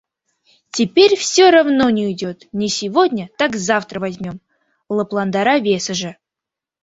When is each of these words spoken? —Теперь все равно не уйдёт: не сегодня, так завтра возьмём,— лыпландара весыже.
—Теперь 0.77 1.15
все 1.23 1.51
равно 1.51 1.91
не 1.91 2.07
уйдёт: 2.07 2.47
не 2.53 2.69
сегодня, 2.69 3.29
так 3.37 3.55
завтра 3.55 3.99
возьмём,— 3.99 4.41
лыпландара 4.89 5.55
весыже. 5.67 6.17